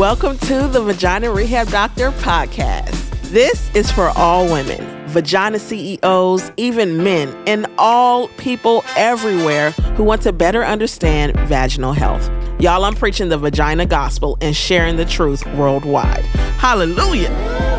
[0.00, 3.10] Welcome to the Vagina Rehab Doctor podcast.
[3.24, 10.22] This is for all women, vagina CEOs, even men, and all people everywhere who want
[10.22, 12.30] to better understand vaginal health.
[12.58, 16.24] Y'all, I'm preaching the vagina gospel and sharing the truth worldwide.
[16.56, 17.69] Hallelujah.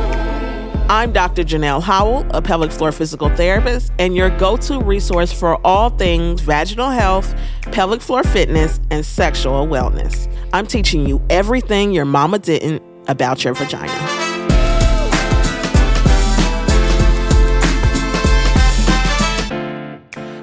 [0.92, 1.46] I'm Dr.
[1.46, 6.42] Janelle Howell, a pelvic floor physical therapist, and your go to resource for all things
[6.42, 7.34] vaginal health,
[7.71, 10.29] pelvic floor fitness, and sexual wellness.
[10.51, 13.88] I'm teaching you everything your mama didn't about your vagina.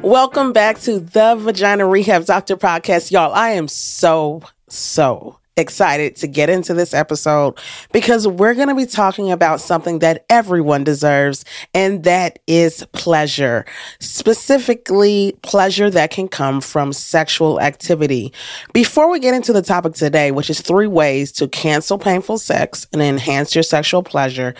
[0.02, 3.10] Welcome back to the Vagina Rehab Doctor podcast.
[3.10, 7.58] Y'all, I am so, so excited to get into this episode
[7.92, 11.44] because we're going to be talking about something that everyone deserves,
[11.74, 13.66] and that is pleasure.
[14.00, 18.32] Specifically, pleasure that can come from sexual activity.
[18.72, 22.86] Before we get into the topic today, which is three ways to cancel painful sex
[22.92, 24.55] and enhance your sexual pleasure,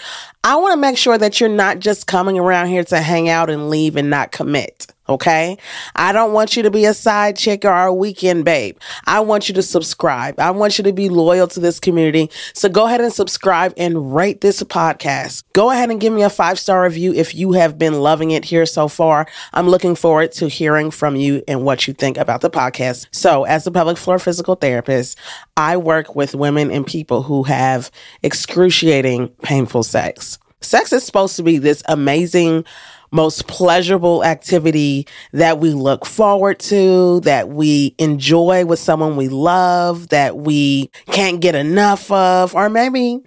[0.45, 3.51] I want to make sure that you're not just coming around here to hang out
[3.51, 4.87] and leave and not commit.
[5.09, 5.57] Okay.
[5.97, 8.77] I don't want you to be a side chick or a weekend babe.
[9.07, 10.39] I want you to subscribe.
[10.39, 12.31] I want you to be loyal to this community.
[12.53, 15.45] So go ahead and subscribe and rate this podcast.
[15.55, 18.45] Go ahead and give me a five star review if you have been loving it
[18.45, 19.27] here so far.
[19.55, 23.07] I'm looking forward to hearing from you and what you think about the podcast.
[23.11, 25.19] So, as a pelvic floor physical therapist,
[25.57, 27.91] I work with women and people who have
[28.23, 30.39] excruciating painful sex.
[30.61, 32.65] Sex is supposed to be this amazing,
[33.11, 40.09] most pleasurable activity that we look forward to, that we enjoy with someone we love,
[40.09, 43.21] that we can't get enough of, or maybe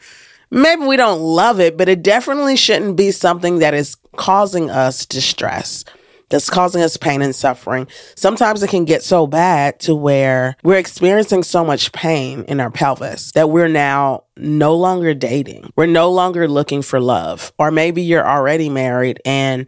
[0.50, 5.06] maybe we don't love it, but it definitely shouldn't be something that is causing us
[5.06, 5.86] distress
[6.32, 7.88] that's causing us pain and suffering.
[8.16, 12.72] Sometimes it can get so bad to where we're experiencing so much pain in our
[12.72, 15.72] pelvis that we're now no longer dating.
[15.75, 17.53] We're no longer looking for love.
[17.59, 19.68] Or maybe you're already married and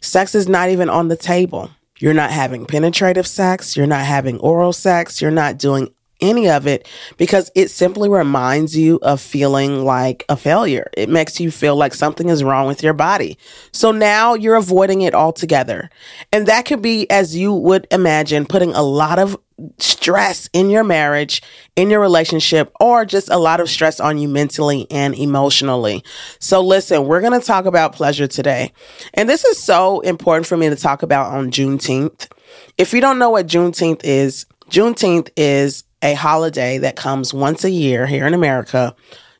[0.00, 1.70] sex is not even on the table.
[1.98, 3.76] You're not having penetrative sex.
[3.76, 5.20] You're not having oral sex.
[5.20, 5.88] You're not doing
[6.24, 10.90] any of it because it simply reminds you of feeling like a failure.
[10.96, 13.38] It makes you feel like something is wrong with your body.
[13.72, 15.90] So now you're avoiding it altogether.
[16.32, 19.36] And that could be, as you would imagine, putting a lot of
[19.78, 21.42] stress in your marriage,
[21.76, 26.02] in your relationship, or just a lot of stress on you mentally and emotionally.
[26.40, 28.72] So, listen, we're going to talk about pleasure today.
[29.14, 32.28] And this is so important for me to talk about on Juneteenth.
[32.78, 37.70] If you don't know what Juneteenth is, Juneteenth is a holiday that comes once a
[37.70, 38.94] year here in America.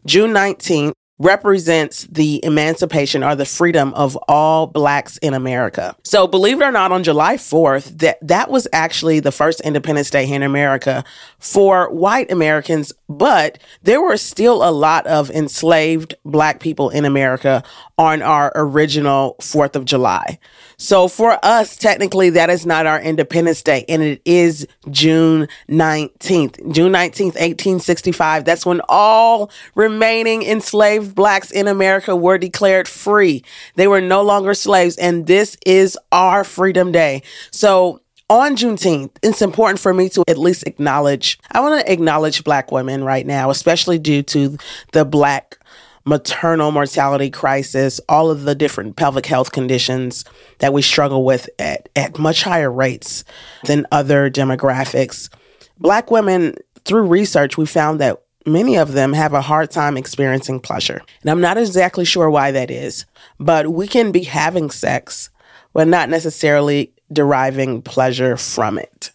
[0.07, 5.95] June 19th represents the emancipation or the freedom of all blacks in America.
[6.03, 10.11] So believe it or not on July 4th that that was actually the first Independence
[10.11, 11.05] Day in America
[11.39, 17.63] for white Americans, but there were still a lot of enslaved black people in America
[17.97, 20.39] on our original 4th of July.
[20.77, 26.73] So for us, technically, that is not our Independence Day, and it is June 19th.
[26.73, 28.45] June 19th, 1865.
[28.45, 33.43] That's when all remaining enslaved blacks in America were declared free.
[33.75, 37.23] They were no longer slaves, and this is our Freedom Day.
[37.51, 38.01] So
[38.31, 42.73] on Juneteenth, it's important for me to at least acknowledge, I want to acknowledge Black
[42.73, 44.57] women right now, especially due to
[44.93, 45.59] the Black
[46.07, 50.25] maternal mortality crisis, all of the different pelvic health conditions
[50.59, 53.25] that we struggle with at, at much higher rates
[53.65, 55.31] than other demographics.
[55.79, 56.55] Black women,
[56.85, 61.03] through research, we found that many of them have a hard time experiencing pleasure.
[61.23, 63.07] And I'm not exactly sure why that is,
[63.39, 65.31] but we can be having sex,
[65.73, 69.11] but not necessarily deriving pleasure from it.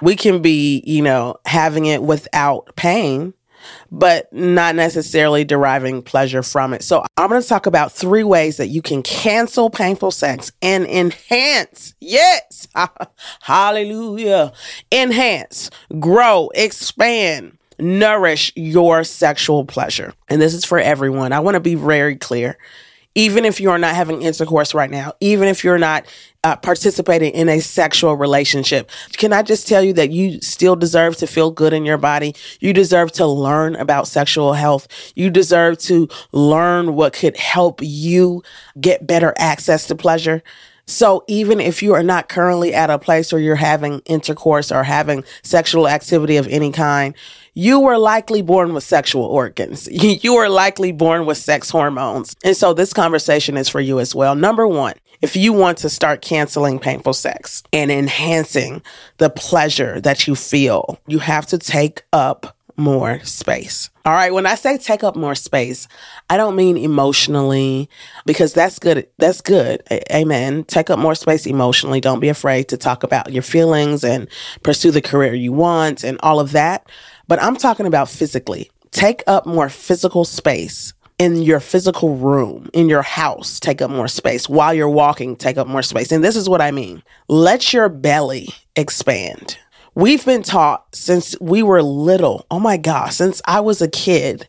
[0.00, 3.34] We can be, you know, having it without pain,
[3.90, 6.82] but not necessarily deriving pleasure from it.
[6.82, 10.86] So I'm going to talk about three ways that you can cancel painful sex and
[10.86, 11.94] enhance.
[12.00, 12.66] Yes.
[13.40, 14.52] Hallelujah.
[14.90, 15.70] Enhance,
[16.00, 20.14] grow, expand, nourish your sexual pleasure.
[20.28, 21.32] And this is for everyone.
[21.32, 22.58] I want to be very clear
[23.14, 26.06] even if you're not having intercourse right now, even if you're not
[26.44, 28.90] uh, participating in a sexual relationship.
[29.12, 32.34] Can I just tell you that you still deserve to feel good in your body?
[32.60, 34.88] You deserve to learn about sexual health.
[35.14, 38.42] You deserve to learn what could help you
[38.80, 40.42] get better access to pleasure.
[40.92, 44.84] So even if you are not currently at a place where you're having intercourse or
[44.84, 47.14] having sexual activity of any kind,
[47.54, 49.88] you were likely born with sexual organs.
[50.22, 52.36] You were likely born with sex hormones.
[52.44, 54.34] And so this conversation is for you as well.
[54.34, 58.82] Number one, if you want to start canceling painful sex and enhancing
[59.16, 63.90] the pleasure that you feel, you have to take up more space.
[64.04, 64.32] All right.
[64.32, 65.86] When I say take up more space,
[66.28, 67.88] I don't mean emotionally
[68.26, 69.06] because that's good.
[69.18, 69.82] That's good.
[69.90, 70.64] A- Amen.
[70.64, 72.00] Take up more space emotionally.
[72.00, 74.28] Don't be afraid to talk about your feelings and
[74.62, 76.88] pursue the career you want and all of that.
[77.28, 78.70] But I'm talking about physically.
[78.90, 84.08] Take up more physical space in your physical room, in your house, take up more
[84.08, 84.48] space.
[84.48, 86.10] While you're walking, take up more space.
[86.10, 87.02] And this is what I mean.
[87.28, 89.56] Let your belly expand.
[89.94, 92.46] We've been taught since we were little.
[92.50, 94.48] Oh my gosh, since I was a kid.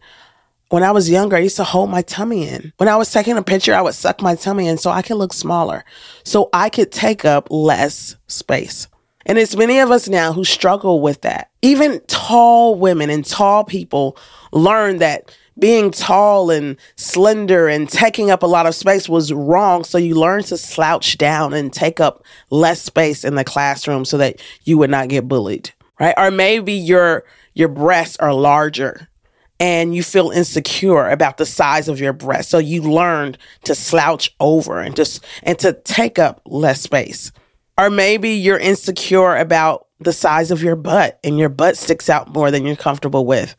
[0.70, 2.72] When I was younger, I used to hold my tummy in.
[2.78, 5.18] When I was taking a picture, I would suck my tummy in so I could
[5.18, 5.84] look smaller,
[6.24, 8.88] so I could take up less space.
[9.26, 11.52] And it's many of us now who struggle with that.
[11.62, 14.18] Even tall women and tall people
[14.54, 19.84] learn that being tall and slender and taking up a lot of space was wrong.
[19.84, 24.18] So you learned to slouch down and take up less space in the classroom so
[24.18, 26.16] that you would not get bullied, right?
[26.18, 27.24] Or maybe your,
[27.54, 29.08] your breasts are larger
[29.60, 32.50] and you feel insecure about the size of your breast.
[32.50, 37.32] So you learned to slouch over and just, and to take up less space.
[37.78, 42.34] Or maybe you're insecure about the size of your butt and your butt sticks out
[42.34, 43.56] more than you're comfortable with.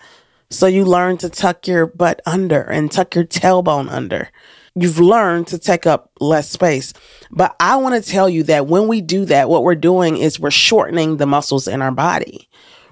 [0.50, 4.30] So you learn to tuck your butt under and tuck your tailbone under.
[4.76, 6.92] You've learned to take up less space.
[7.30, 10.40] But I want to tell you that when we do that, what we're doing is
[10.40, 12.48] we're shortening the muscles in our body.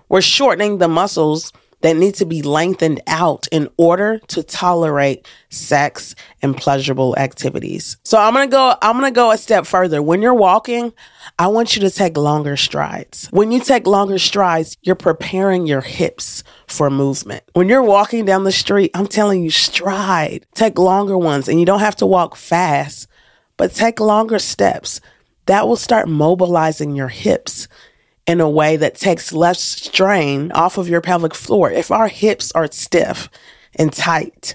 [0.09, 1.53] We're shortening the muscles
[1.83, 7.99] that need to be lengthened out in order to tolerate sex and pleasurable activities.
[8.05, 10.03] So I'm going to go I'm going to go a step further.
[10.03, 10.93] When you're walking,
[11.39, 13.29] I want you to take longer strides.
[13.31, 17.43] When you take longer strides, you're preparing your hips for movement.
[17.53, 20.47] When you're walking down the street, I'm telling you stride.
[20.55, 23.09] Take longer ones and you don't have to walk fast,
[23.57, 25.01] but take longer steps.
[25.47, 27.67] That will start mobilizing your hips
[28.27, 31.71] in a way that takes less strain off of your pelvic floor.
[31.71, 33.29] If our hips are stiff
[33.77, 34.55] and tight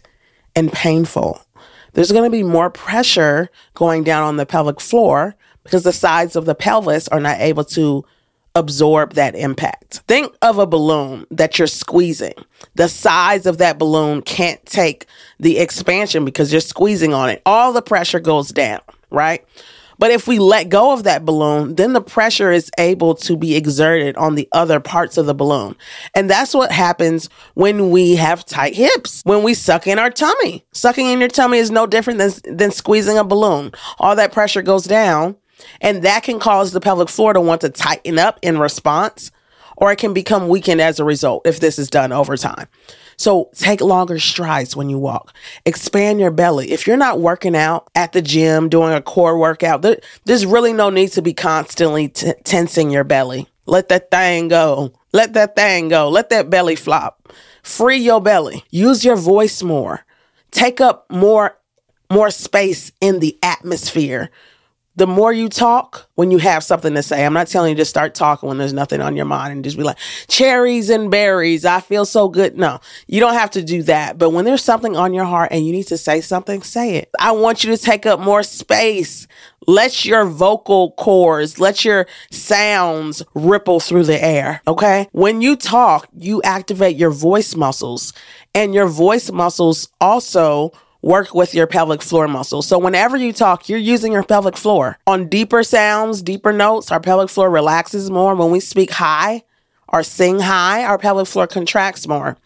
[0.55, 1.41] and painful,
[1.93, 6.35] there's going to be more pressure going down on the pelvic floor because the sides
[6.35, 8.05] of the pelvis are not able to
[8.55, 9.97] absorb that impact.
[10.07, 12.33] Think of a balloon that you're squeezing.
[12.75, 15.05] The size of that balloon can't take
[15.39, 17.41] the expansion because you're squeezing on it.
[17.45, 18.81] All the pressure goes down,
[19.11, 19.45] right?
[19.99, 23.55] But if we let go of that balloon, then the pressure is able to be
[23.55, 25.75] exerted on the other parts of the balloon.
[26.13, 30.65] And that's what happens when we have tight hips, when we suck in our tummy.
[30.71, 33.71] Sucking in your tummy is no different than, than squeezing a balloon.
[33.99, 35.35] All that pressure goes down,
[35.81, 39.31] and that can cause the pelvic floor to want to tighten up in response,
[39.77, 42.67] or it can become weakened as a result if this is done over time.
[43.17, 45.33] So take longer strides when you walk.
[45.65, 46.71] Expand your belly.
[46.71, 50.71] If you're not working out at the gym, doing a core workout, there, there's really
[50.71, 53.47] no need to be constantly t- tensing your belly.
[53.65, 54.93] Let that thing go.
[55.13, 56.09] Let that thing go.
[56.09, 57.33] Let that belly flop.
[57.63, 58.63] Free your belly.
[58.69, 60.05] Use your voice more.
[60.51, 61.57] Take up more
[62.09, 64.29] more space in the atmosphere
[64.97, 67.85] the more you talk when you have something to say, I'm not telling you to
[67.85, 71.65] start talking when there's nothing on your mind and just be like, cherries and berries.
[71.65, 72.57] I feel so good.
[72.57, 74.17] No, you don't have to do that.
[74.17, 77.11] But when there's something on your heart and you need to say something, say it.
[77.19, 79.27] I want you to take up more space.
[79.67, 84.63] Let your vocal cords, let your sounds ripple through the air.
[84.67, 85.07] Okay.
[85.11, 88.13] When you talk, you activate your voice muscles
[88.55, 92.67] and your voice muscles also work with your pelvic floor muscles.
[92.67, 94.97] So whenever you talk, you're using your pelvic floor.
[95.07, 98.35] On deeper sounds, deeper notes, our pelvic floor relaxes more.
[98.35, 99.43] When we speak high
[99.87, 102.37] or sing high, our pelvic floor contracts more.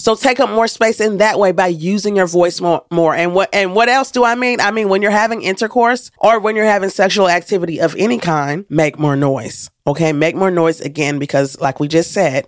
[0.00, 3.16] So take up more space in that way by using your voice more, more.
[3.16, 4.60] And what and what else do I mean?
[4.60, 8.64] I mean when you're having intercourse or when you're having sexual activity of any kind,
[8.68, 9.70] make more noise.
[9.88, 10.12] Okay?
[10.12, 12.46] Make more noise again because like we just said,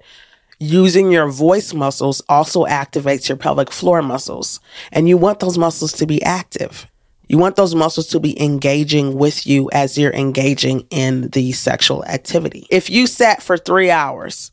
[0.63, 4.61] Using your voice muscles also activates your pelvic floor muscles,
[4.93, 6.87] and you want those muscles to be active.
[7.29, 12.05] You want those muscles to be engaging with you as you're engaging in the sexual
[12.05, 12.67] activity.
[12.71, 14.51] If you sat for three hours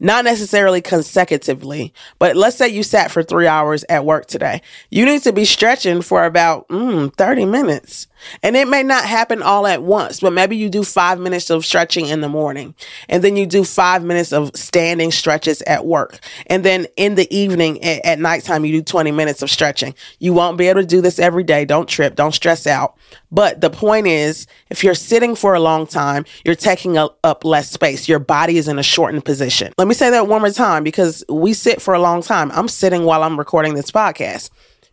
[0.00, 4.62] not necessarily consecutively, but let's say you sat for three hours at work today.
[4.90, 8.06] You need to be stretching for about mm, 30 minutes.
[8.42, 11.64] And it may not happen all at once, but maybe you do five minutes of
[11.64, 12.74] stretching in the morning
[13.08, 16.20] and then you do five minutes of standing stretches at work.
[16.46, 19.94] And then in the evening at, at nighttime, you do 20 minutes of stretching.
[20.18, 21.64] You won't be able to do this every day.
[21.64, 22.14] Don't trip.
[22.16, 22.96] Don't stress out.
[23.30, 27.70] But the point is, if you're sitting for a long time, you're taking up less
[27.70, 28.08] space.
[28.08, 29.72] Your body is in a shortened position.
[29.78, 32.50] Let me say that one more time because we sit for a long time.
[32.52, 34.50] I'm sitting while I'm recording this podcast.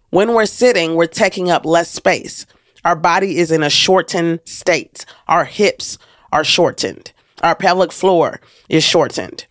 [0.10, 2.46] When we're sitting, we're taking up less space.
[2.88, 5.06] Our body is in a shortened state.
[5.28, 5.98] Our hips
[6.32, 7.12] are shortened.
[7.44, 8.40] Our pelvic floor
[8.70, 9.46] is shortened.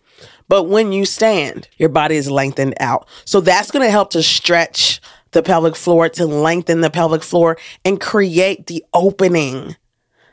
[0.47, 3.07] But when you stand, your body is lengthened out.
[3.25, 4.99] So that's going to help to stretch
[5.33, 9.75] the pelvic floor, to lengthen the pelvic floor and create the opening,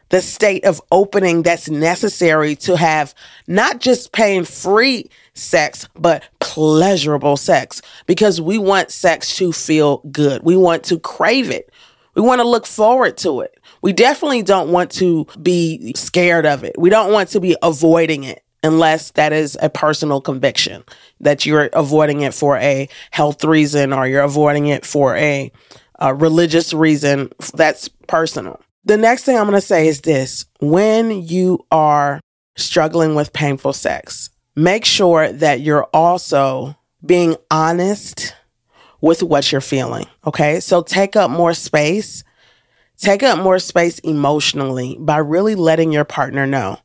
[0.09, 3.15] the state of opening that's necessary to have
[3.47, 10.43] not just pain free sex, but pleasurable sex because we want sex to feel good.
[10.43, 11.71] We want to crave it.
[12.15, 13.59] We want to look forward to it.
[13.83, 16.77] We definitely don't want to be scared of it.
[16.79, 20.83] We don't want to be avoiding it unless that is a personal conviction
[21.21, 25.53] that you're avoiding it for a health reason or you're avoiding it for a,
[25.99, 27.31] a religious reason.
[27.53, 28.61] That's personal.
[28.85, 32.21] The next thing I'm going to say is this when you are
[32.57, 38.35] struggling with painful sex, make sure that you're also being honest
[39.05, 40.07] with what you're feeling.
[40.27, 40.61] Okay.
[40.61, 42.25] So take up more space.
[42.97, 46.79] Take up more space emotionally by really letting your partner know.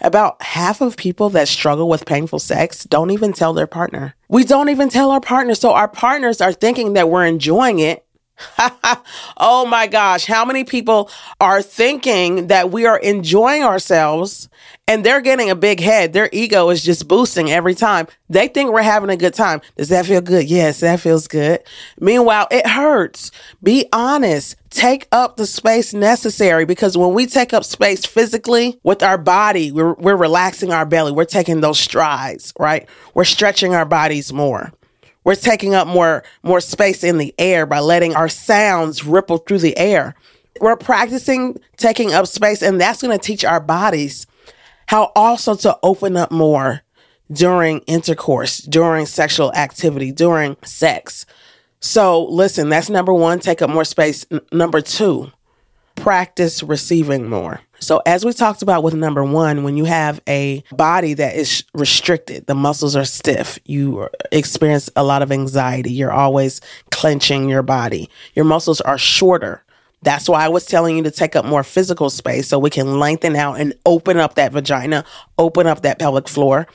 [0.00, 4.14] About half of people that struggle with painful sex don't even tell their partner.
[4.28, 5.58] We don't even tell our partners.
[5.58, 8.05] So our partners are thinking that we're enjoying it
[9.36, 14.48] oh my gosh, how many people are thinking that we are enjoying ourselves
[14.86, 16.12] and they're getting a big head?
[16.12, 18.06] Their ego is just boosting every time.
[18.28, 19.60] They think we're having a good time.
[19.76, 20.48] Does that feel good?
[20.50, 21.62] Yes, that feels good.
[21.98, 23.30] Meanwhile, it hurts.
[23.62, 24.56] Be honest.
[24.68, 29.72] Take up the space necessary because when we take up space physically with our body,
[29.72, 31.12] we're, we're relaxing our belly.
[31.12, 32.86] We're taking those strides, right?
[33.14, 34.72] We're stretching our bodies more.
[35.26, 39.58] We're taking up more, more space in the air by letting our sounds ripple through
[39.58, 40.14] the air.
[40.60, 44.28] We're practicing taking up space, and that's going to teach our bodies
[44.86, 46.82] how also to open up more
[47.32, 51.26] during intercourse, during sexual activity, during sex.
[51.80, 54.24] So, listen, that's number one, take up more space.
[54.30, 55.32] N- number two,
[56.06, 57.60] practice receiving more.
[57.80, 61.64] So, as we talked about with number one, when you have a body that is
[61.74, 66.60] restricted, the muscles are stiff, you experience a lot of anxiety, you're always
[66.92, 69.64] clenching your body, your muscles are shorter.
[70.02, 73.00] That's why I was telling you to take up more physical space so we can
[73.00, 75.04] lengthen out and open up that vagina,
[75.38, 76.68] open up that pelvic floor.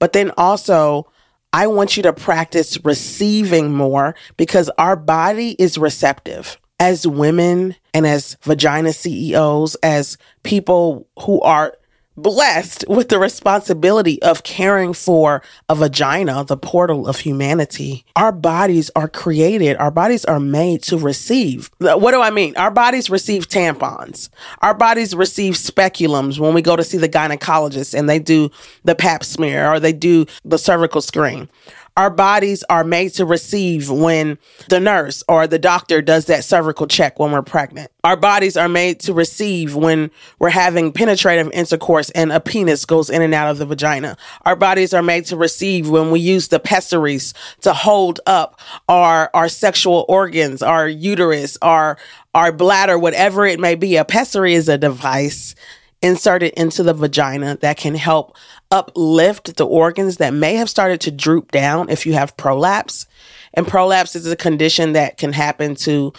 [0.00, 1.06] But then also,
[1.52, 8.04] I want you to practice receiving more because our body is receptive as women and
[8.04, 11.76] as vagina CEOs, as people who are
[12.16, 18.04] blessed with the responsibility of caring for a vagina, the portal of humanity.
[18.16, 21.70] Our bodies are created, our bodies are made to receive.
[21.78, 22.56] What do I mean?
[22.56, 24.28] Our bodies receive tampons.
[24.60, 28.50] Our bodies receive speculums when we go to see the gynecologist and they do
[28.82, 31.48] the pap smear or they do the cervical screen.
[31.96, 34.38] Our bodies are made to receive when
[34.70, 37.90] the nurse or the doctor does that cervical check when we're pregnant.
[38.02, 43.10] Our bodies are made to receive when we're having penetrative intercourse and a penis goes
[43.10, 44.16] in and out of the vagina.
[44.46, 48.58] Our bodies are made to receive when we use the pessaries to hold up
[48.88, 51.98] our, our sexual organs, our uterus, our,
[52.34, 53.96] our bladder, whatever it may be.
[53.96, 55.54] A pessary is a device
[56.02, 58.36] inserted into the vagina that can help
[58.70, 63.06] uplift the organs that may have started to droop down if you have prolapse.
[63.54, 66.12] And prolapse is a condition that can happen to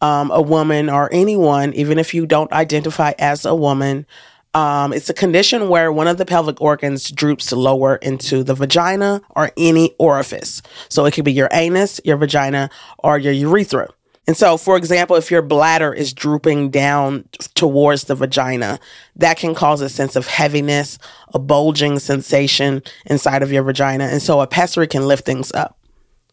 [0.00, 4.06] um, a woman or anyone, even if you don't identify as a woman.
[4.54, 9.20] Um, it's a condition where one of the pelvic organs droops lower into the vagina
[9.30, 10.62] or any orifice.
[10.88, 13.88] So it could be your anus, your vagina, or your urethra.
[14.28, 18.78] And so, for example, if your bladder is drooping down towards the vagina,
[19.16, 20.98] that can cause a sense of heaviness,
[21.32, 24.04] a bulging sensation inside of your vagina.
[24.04, 25.78] And so a pessary can lift things up,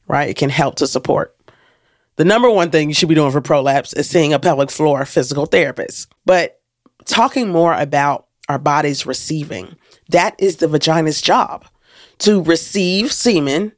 [0.09, 0.27] right?
[0.27, 1.37] It can help to support.
[2.17, 5.05] The number one thing you should be doing for prolapse is seeing a pelvic floor
[5.05, 6.11] physical therapist.
[6.25, 6.59] But
[7.05, 9.77] talking more about our bodies receiving,
[10.09, 11.63] that is the vagina's job
[12.19, 13.71] to receive semen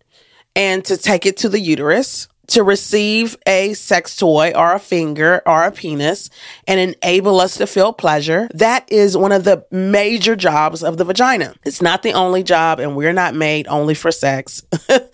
[0.56, 5.42] and to take it to the uterus to receive a sex toy or a finger
[5.46, 6.30] or a penis
[6.66, 8.48] and enable us to feel pleasure.
[8.54, 11.56] That is one of the major jobs of the vagina.
[11.66, 14.64] It's not the only job, and we're not made only for sex.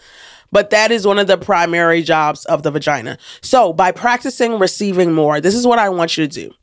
[0.52, 3.18] but that is one of the primary jobs of the vagina.
[3.42, 6.54] So, by practicing receiving more, this is what I want you to do.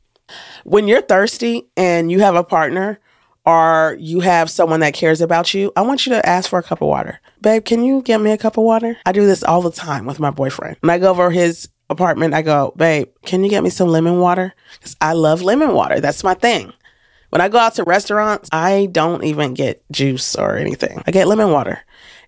[0.63, 3.00] When you're thirsty and you have a partner,
[3.45, 6.63] or you have someone that cares about you, I want you to ask for a
[6.63, 7.19] cup of water.
[7.41, 8.97] Babe, can you get me a cup of water?
[9.05, 10.77] I do this all the time with my boyfriend.
[10.81, 14.19] When I go over his apartment, I go, Babe, can you get me some lemon
[14.19, 14.53] water?
[14.73, 15.99] Because I love lemon water.
[15.99, 16.71] That's my thing.
[17.29, 21.01] When I go out to restaurants, I don't even get juice or anything.
[21.07, 21.79] I get lemon water.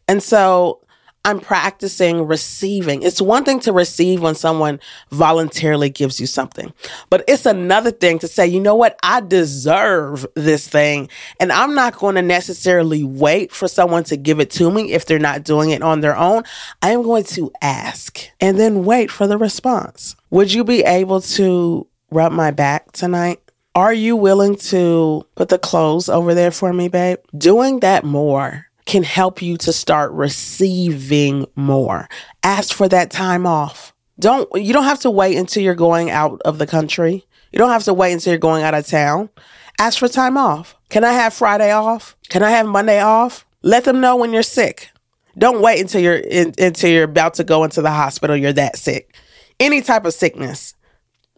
[0.07, 0.82] And so
[1.25, 3.01] I'm practicing receiving.
[3.01, 6.73] It's one thing to receive when someone voluntarily gives you something,
[7.09, 8.99] but it's another thing to say, you know what?
[9.03, 11.07] I deserve this thing.
[11.39, 15.05] And I'm not going to necessarily wait for someone to give it to me if
[15.05, 16.43] they're not doing it on their own.
[16.81, 20.17] I am going to ask and then wait for the response.
[20.29, 23.39] Would you be able to rub my back tonight?
[23.75, 27.19] Are you willing to put the clothes over there for me, babe?
[27.35, 32.09] Doing that more can help you to start receiving more.
[32.43, 33.93] Ask for that time off.
[34.19, 37.25] Don't you don't have to wait until you're going out of the country.
[37.51, 39.29] You don't have to wait until you're going out of town.
[39.79, 40.75] Ask for time off.
[40.89, 42.15] Can I have Friday off?
[42.29, 43.45] Can I have Monday off?
[43.61, 44.89] Let them know when you're sick.
[45.37, 48.35] Don't wait until you're in, until you're about to go into the hospital.
[48.35, 49.15] You're that sick.
[49.59, 50.75] Any type of sickness,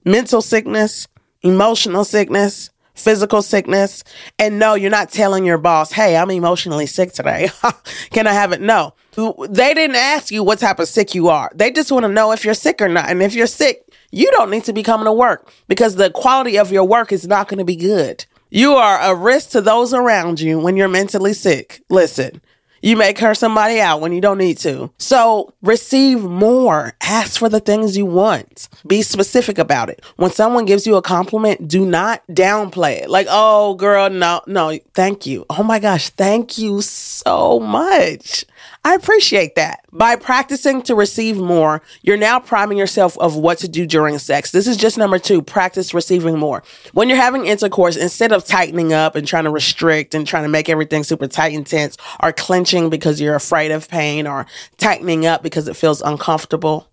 [0.04, 1.08] mental sickness,
[1.42, 4.04] emotional sickness, physical sickness.
[4.40, 7.50] And no, you're not telling your boss, hey, I'm emotionally sick today.
[8.12, 8.62] Can I have it?
[8.62, 8.94] No.
[9.16, 11.52] They didn't ask you what type of sick you are.
[11.54, 13.10] They just want to know if you're sick or not.
[13.10, 16.58] And if you're sick, you don't need to be coming to work because the quality
[16.58, 18.25] of your work is not going to be good.
[18.50, 21.82] You are a risk to those around you when you're mentally sick.
[21.90, 22.42] Listen,
[22.86, 24.92] you may curse somebody out when you don't need to.
[25.00, 26.94] So receive more.
[27.01, 28.70] Ask for the things you want.
[28.86, 30.06] Be specific about it.
[30.18, 33.10] When someone gives you a compliment, do not downplay it.
[33.10, 35.48] Like, oh, girl, no, no, thank you.
[35.50, 38.46] Oh my gosh, thank you so much.
[38.86, 39.84] I appreciate that.
[39.92, 44.51] By practicing to receive more, you're now priming yourself of what to do during sex.
[44.51, 46.62] This is just number two, practice receiving more.
[46.94, 50.50] When you're having intercourse, instead of tightening up and trying to restrict and trying to
[50.50, 54.46] make everything super tight and tense or clenching because you're afraid of pain or
[54.77, 56.88] tightening up because it feels uncomfortable.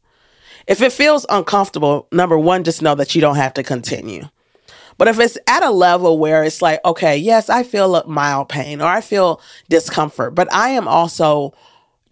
[0.67, 4.31] If it feels uncomfortable, number one, just know that you don't have to continue.
[4.97, 8.49] But if it's at a level where it's like, okay, yes, I feel a mild
[8.49, 11.53] pain or I feel discomfort, but I am also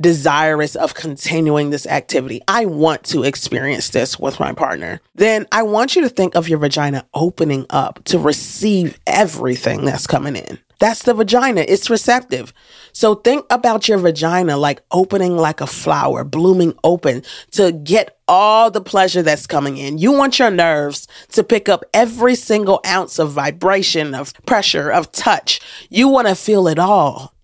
[0.01, 2.41] desirous of continuing this activity.
[2.49, 5.01] I want to experience this with my partner.
[5.15, 10.07] Then I want you to think of your vagina opening up to receive everything that's
[10.07, 10.59] coming in.
[10.81, 11.61] That's the vagina.
[11.69, 12.55] It's receptive.
[12.93, 18.71] So think about your vagina like opening like a flower, blooming open to get all
[18.71, 19.99] the pleasure that's coming in.
[19.99, 25.13] You want your nerves to pick up every single ounce of vibration, of pressure, of
[25.13, 25.61] touch.
[25.91, 27.35] You want to feel it all.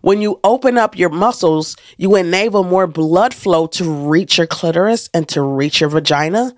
[0.00, 5.10] When you open up your muscles, you enable more blood flow to reach your clitoris
[5.12, 6.54] and to reach your vagina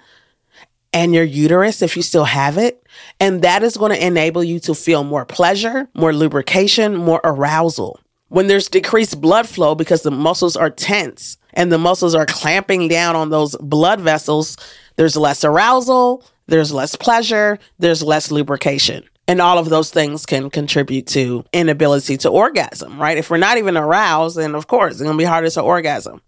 [0.93, 2.87] and your uterus if you still have it.
[3.19, 7.99] And that is going to enable you to feel more pleasure, more lubrication, more arousal.
[8.29, 12.89] When there's decreased blood flow because the muscles are tense and the muscles are clamping
[12.89, 14.57] down on those blood vessels,
[14.97, 19.05] there's less arousal, there's less pleasure, there's less lubrication.
[19.29, 23.17] And all of those things can contribute to inability to orgasm, right?
[23.17, 26.21] If we're not even aroused, then of course it's gonna be harder to orgasm.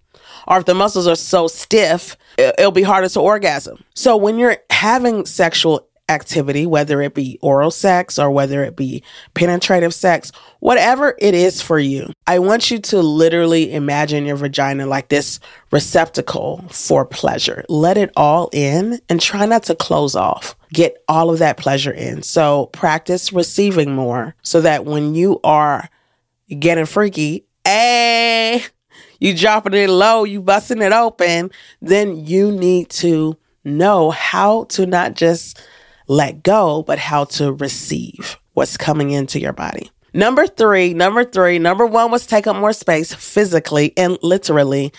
[0.46, 3.83] Or if the muscles are so stiff, it'll be harder to orgasm.
[3.94, 9.03] So when you're having sexual activity, whether it be oral sex or whether it be
[9.35, 14.87] penetrative sex, whatever it is for you, I want you to literally imagine your vagina
[14.87, 15.40] like this
[15.71, 17.64] receptacle for pleasure.
[17.69, 20.57] Let it all in and try not to close off.
[20.73, 22.23] Get all of that pleasure in.
[22.23, 25.88] So practice receiving more so that when you are
[26.59, 28.62] getting freaky, hey,
[29.21, 34.85] you dropping it low, you busting it open, then you need to know how to
[34.87, 35.61] not just
[36.07, 39.90] let go, but how to receive what's coming into your body.
[40.12, 44.93] Number three, number three, number one was take up more space physically and literally.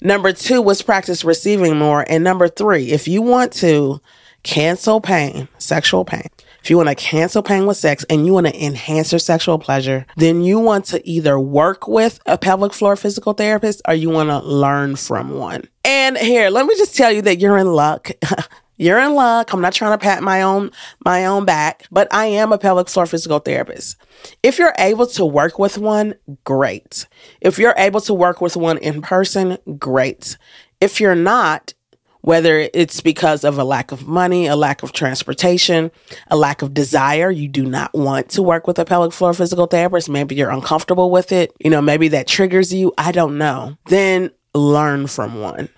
[0.00, 2.04] Number two was practice receiving more.
[2.08, 4.00] And number three, if you want to
[4.44, 6.28] cancel pain, sexual pain,
[6.62, 9.58] if you want to cancel pain with sex and you want to enhance your sexual
[9.58, 14.10] pleasure, then you want to either work with a pelvic floor physical therapist or you
[14.10, 15.68] want to learn from one.
[15.84, 18.10] And here, let me just tell you that you're in luck.
[18.76, 19.52] You're in luck.
[19.52, 20.70] I'm not trying to pat my own
[21.04, 23.96] my own back, but I am a pelvic floor physical therapist.
[24.42, 27.06] If you're able to work with one, great.
[27.40, 30.36] If you're able to work with one in person, great.
[30.80, 31.72] If you're not,
[32.20, 35.92] whether it's because of a lack of money, a lack of transportation,
[36.26, 39.66] a lack of desire, you do not want to work with a pelvic floor physical
[39.66, 43.78] therapist, maybe you're uncomfortable with it, you know, maybe that triggers you, I don't know.
[43.86, 45.68] Then learn from one.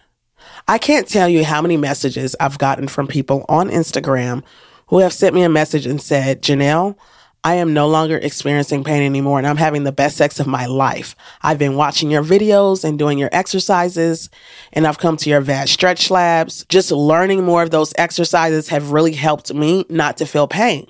[0.71, 4.43] I can't tell you how many messages I've gotten from people on Instagram
[4.89, 6.95] who have sent me a message and said, Janelle,
[7.43, 10.67] I am no longer experiencing pain anymore and I'm having the best sex of my
[10.67, 11.17] life.
[11.41, 14.29] I've been watching your videos and doing your exercises
[14.75, 16.67] and I've come to your VAG stretch labs.
[16.69, 20.87] Just learning more of those exercises have really helped me not to feel pain.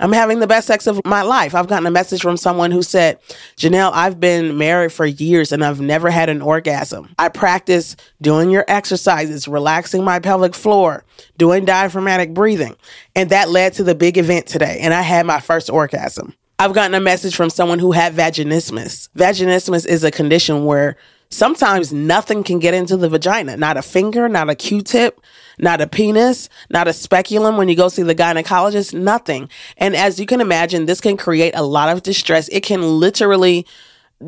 [0.00, 1.54] I'm having the best sex of my life.
[1.54, 3.18] I've gotten a message from someone who said,
[3.56, 7.14] Janelle, I've been married for years and I've never had an orgasm.
[7.18, 11.04] I practice doing your exercises, relaxing my pelvic floor,
[11.36, 12.76] doing diaphragmatic breathing.
[13.16, 14.78] And that led to the big event today.
[14.80, 16.34] And I had my first orgasm.
[16.60, 19.08] I've gotten a message from someone who had vaginismus.
[19.16, 20.96] Vaginismus is a condition where
[21.30, 25.20] sometimes nothing can get into the vagina, not a finger, not a Q-tip,
[25.58, 29.48] not a penis, not a speculum when you go see the gynecologist, nothing.
[29.76, 32.48] And as you can imagine, this can create a lot of distress.
[32.48, 33.66] It can literally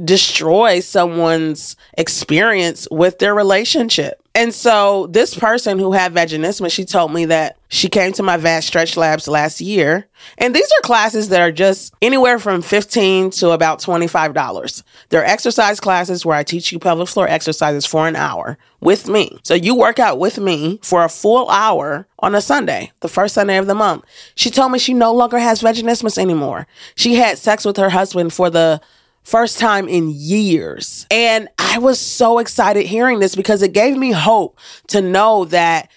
[0.05, 4.21] destroy someone's experience with their relationship.
[4.33, 8.37] And so this person who had vaginismus, she told me that she came to my
[8.37, 10.07] VAG Stretch Labs last year.
[10.39, 14.83] And these are classes that are just anywhere from 15 to about $25.
[15.09, 19.41] They're exercise classes where I teach you pelvic floor exercises for an hour with me.
[19.43, 23.35] So you work out with me for a full hour on a Sunday, the first
[23.35, 24.05] Sunday of the month.
[24.37, 26.69] She told me she no longer has vaginismus anymore.
[26.95, 28.81] She had sex with her husband for the
[29.23, 31.07] first time in years.
[31.11, 35.91] And I was so excited hearing this because it gave me hope to know that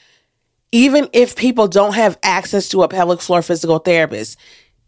[0.72, 4.38] even if people don't have access to a pelvic floor physical therapist,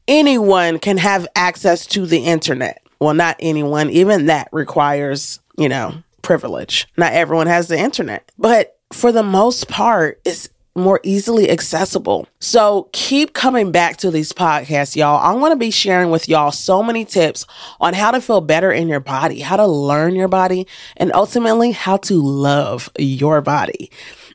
[0.08, 2.82] anyone can have access to the internet.
[3.00, 6.88] Well, not anyone, even that requires, you know, privilege.
[6.98, 8.32] Not everyone has the internet.
[8.38, 12.28] But for the most part, it's more easily accessible.
[12.40, 15.26] So keep coming back to these podcasts, y'all.
[15.26, 17.46] I'm going to be sharing with y'all so many tips
[17.80, 21.72] on how to feel better in your body, how to learn your body, and ultimately
[21.72, 23.90] how to love your body.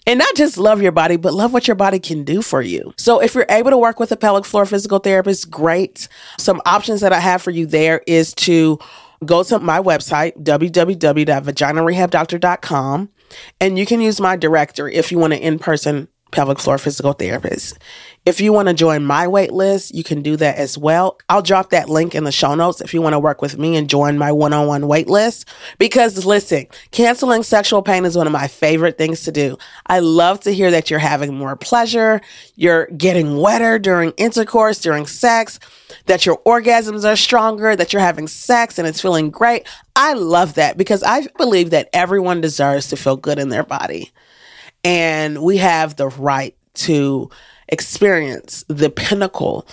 [0.07, 2.95] And not just love your body, but love what your body can do for you.
[2.97, 6.09] So if you're able to work with a pelvic floor physical therapist, great.
[6.39, 8.79] Some options that I have for you there is to
[9.27, 13.11] go to my website, www.vaginarehabdoctor.com,
[13.61, 17.13] and you can use my directory if you want an in person pelvic floor physical
[17.13, 17.79] therapist.
[18.27, 21.19] If you want to join my wait list, you can do that as well.
[21.31, 23.77] I'll drop that link in the show notes if you want to work with me
[23.77, 25.49] and join my one on one wait list.
[25.79, 29.57] Because listen, canceling sexual pain is one of my favorite things to do.
[29.87, 32.21] I love to hear that you're having more pleasure,
[32.57, 35.59] you're getting wetter during intercourse, during sex,
[36.05, 39.67] that your orgasms are stronger, that you're having sex and it's feeling great.
[39.97, 44.13] I love that because I believe that everyone deserves to feel good in their body
[44.85, 47.31] and we have the right to
[47.69, 49.67] experience the pinnacle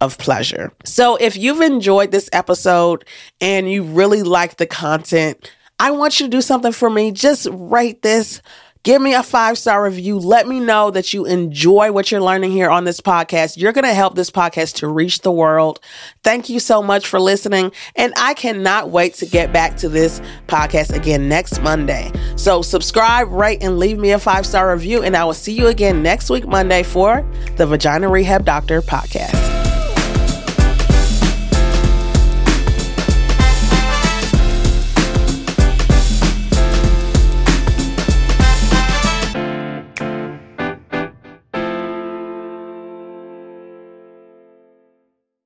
[0.00, 0.72] of pleasure.
[0.84, 3.04] So if you've enjoyed this episode
[3.40, 7.10] and you really like the content, I want you to do something for me.
[7.10, 8.42] Just rate this
[8.82, 10.18] Give me a five star review.
[10.18, 13.58] Let me know that you enjoy what you're learning here on this podcast.
[13.58, 15.80] You're going to help this podcast to reach the world.
[16.22, 17.72] Thank you so much for listening.
[17.94, 22.10] And I cannot wait to get back to this podcast again next Monday.
[22.36, 25.02] So subscribe, rate, and leave me a five star review.
[25.02, 29.69] And I will see you again next week, Monday, for the Vagina Rehab Doctor podcast.